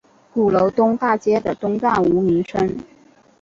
[0.33, 2.75] 鼓楼东大街的东段无名称。